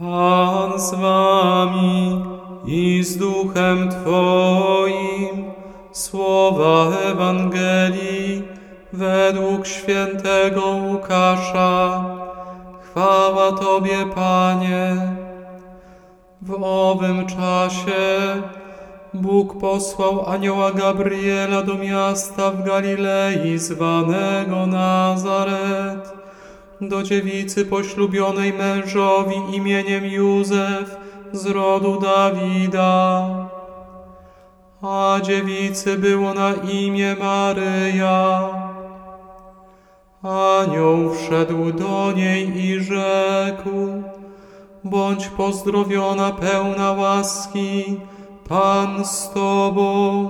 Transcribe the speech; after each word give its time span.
Pan 0.00 0.80
z 0.80 0.94
wami 0.94 2.24
i 2.64 3.04
z 3.04 3.16
duchem 3.16 3.88
Twoim. 3.88 5.52
Słowa 5.92 6.86
Ewangelii 7.12 8.42
według 8.92 9.66
świętego 9.66 10.66
Łukasza. 10.66 12.04
Chwała 12.82 13.52
Tobie, 13.52 14.06
Panie. 14.14 14.96
W 16.42 16.62
owym 16.62 17.26
czasie 17.26 18.42
Bóg 19.14 19.60
posłał 19.60 20.26
anioła 20.26 20.72
Gabriela 20.72 21.62
do 21.62 21.74
miasta 21.74 22.50
w 22.50 22.64
Galilei 22.64 23.58
zwanego 23.58 24.66
Nazaret, 24.66 26.19
do 26.80 27.02
dziewicy 27.02 27.66
poślubionej 27.66 28.52
mężowi 28.52 29.56
imieniem 29.56 30.04
Józef 30.04 30.96
z 31.32 31.46
rodu 31.46 32.00
Dawida. 32.00 33.28
A 34.82 35.20
dziewicy 35.22 35.98
było 35.98 36.34
na 36.34 36.54
imię 36.54 37.16
Maryja. 37.20 38.48
Anioł 40.22 41.14
wszedł 41.14 41.72
do 41.72 42.12
niej 42.12 42.64
i 42.64 42.80
rzekł, 42.80 44.02
Bądź 44.84 45.28
pozdrowiona 45.28 46.32
pełna 46.32 46.92
łaski, 46.92 48.00
Pan 48.48 49.04
z 49.04 49.30
Tobą, 49.30 50.28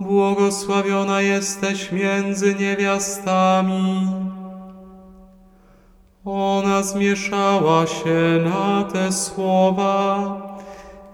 błogosławiona 0.00 1.20
jesteś 1.20 1.92
między 1.92 2.54
niewiastami. 2.54 4.06
Ona 6.32 6.82
zmieszała 6.82 7.86
się 7.86 8.44
na 8.44 8.84
te 8.84 9.12
słowa 9.12 10.36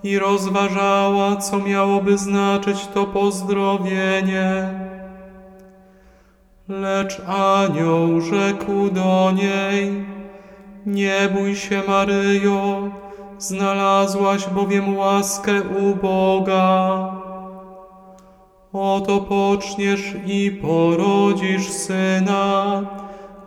i 0.03 0.19
rozważała, 0.19 1.37
co 1.37 1.59
miałoby 1.59 2.19
znaczyć 2.19 2.87
to 2.87 3.05
pozdrowienie. 3.07 4.71
Lecz 6.69 7.21
anioł 7.21 8.21
rzekł 8.21 8.91
do 8.91 9.33
niej, 9.33 10.07
nie 10.87 11.29
bój 11.35 11.57
się 11.57 11.83
Maryjo, 11.89 12.91
znalazłaś 13.39 14.49
bowiem 14.49 14.97
łaskę 14.97 15.63
u 15.63 15.97
Boga. 15.97 17.13
Oto 18.73 19.21
poczniesz 19.21 20.15
i 20.27 20.51
porodzisz 20.63 21.71
syna, 21.71 22.83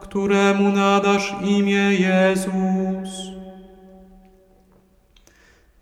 któremu 0.10 0.70
nadasz 0.70 1.36
imię 1.42 1.94
Jezus. 2.00 3.10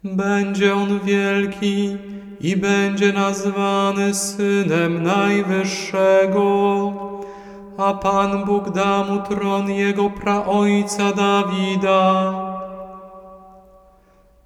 Będzie 0.03 0.75
on 0.75 0.99
wielki 0.99 1.97
i 2.41 2.57
będzie 2.57 3.13
nazwany 3.13 4.13
Synem 4.13 5.03
Najwyższego, 5.03 6.43
a 7.77 7.93
Pan 7.93 8.45
Bóg 8.45 8.69
da 8.69 9.03
mu 9.03 9.19
tron 9.21 9.69
jego 9.69 10.09
praojca 10.09 11.13
Dawida. 11.13 12.33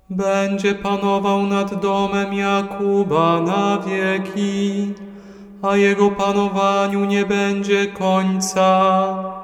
Będzie 0.10 0.76
panował 0.76 1.48
nad 1.48 1.82
domem 1.82 2.34
Jakuba 2.34 3.42
na 3.42 3.80
wieki, 3.80 4.94
a 5.62 5.76
jego 5.76 6.12
panowaniu 6.12 7.06
nie 7.06 7.26
będzie 7.26 7.88
końca. 7.88 9.41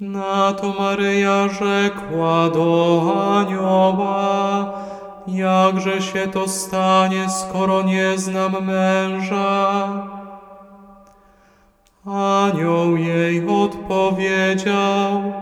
Na 0.00 0.52
to 0.52 0.74
Maryja 0.78 1.48
rzekła 1.48 2.50
do 2.50 3.12
anioła, 3.38 4.72
jakże 5.28 6.02
się 6.02 6.26
to 6.26 6.48
stanie, 6.48 7.26
skoro 7.30 7.82
nie 7.82 8.18
znam 8.18 8.66
męża. 8.66 9.88
Anioł 12.06 12.96
jej 12.96 13.48
odpowiedział, 13.48 15.32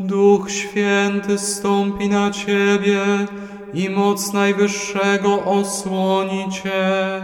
Duch 0.00 0.50
Święty 0.50 1.38
stąpi 1.38 2.08
na 2.08 2.30
ciebie 2.30 3.00
i 3.74 3.90
moc 3.90 4.32
Najwyższego 4.32 5.44
osłoni 5.44 6.50
cię. 6.50 7.22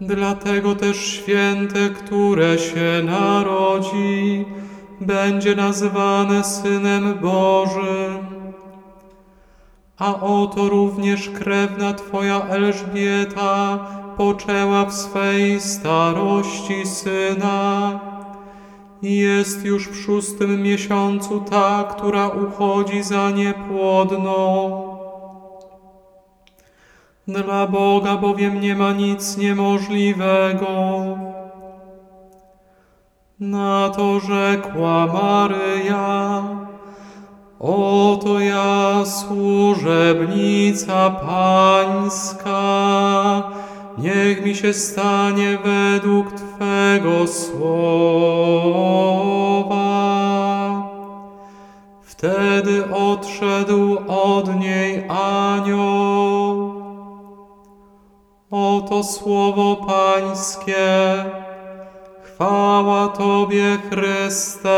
Dlatego 0.00 0.74
też 0.74 0.96
święte, 0.96 1.90
które 1.90 2.58
się 2.58 3.02
narodzi, 3.04 4.44
będzie 5.00 5.56
nazywane 5.56 6.44
Synem 6.44 7.18
Bożym. 7.18 8.26
A 9.98 10.20
oto 10.20 10.68
również 10.68 11.30
krewna 11.30 11.94
Twoja 11.94 12.42
Elżbieta 12.42 13.78
poczęła 14.16 14.84
w 14.84 14.94
swej 14.94 15.60
starości 15.60 16.86
syna. 16.86 18.00
Jest 19.02 19.64
już 19.64 19.88
w 19.88 19.96
szóstym 19.96 20.62
miesiącu 20.62 21.40
ta, 21.40 21.84
która 21.90 22.28
uchodzi 22.28 23.02
za 23.02 23.30
niepłodną. 23.30 24.70
Dla 27.28 27.66
Boga 27.66 28.16
bowiem 28.16 28.60
nie 28.60 28.74
ma 28.74 28.92
nic 28.92 29.36
niemożliwego. 29.36 30.70
Na 33.40 33.88
to 33.88 34.20
rzekła 34.20 35.06
Maryja, 35.06 36.42
oto 37.60 38.40
ja 38.40 39.04
służebnica 39.04 41.10
Pańska, 41.10 42.52
niech 43.98 44.44
mi 44.44 44.54
się 44.54 44.72
stanie 44.72 45.58
według 45.64 46.26
Twego 46.32 47.26
słowa. 47.26 47.60
Wtedy 52.02 52.94
odszedł 52.94 53.98
od 54.08 54.60
niej 54.60 55.08
anioł. 55.08 56.72
Oto 58.50 59.04
słowo 59.04 59.76
Pańskie. 59.76 61.24
Chwała 62.80 63.08
Tobie, 63.08 63.78
Chryste. 63.90 64.70